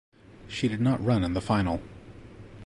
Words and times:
She 0.47 0.67
did 0.67 0.81
not 0.81 1.05
run 1.05 1.23
in 1.23 1.33
the 1.33 1.41
final. 1.41 1.79